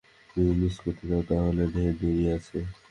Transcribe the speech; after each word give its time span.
যদি 0.35 0.51
মিস 0.59 0.75
করতে 0.83 1.03
চাও 1.09 1.21
তা 1.29 1.35
হলে 1.45 1.63
ঢের 1.73 1.93
দেরি 1.99 2.25
আছে। 2.35 2.57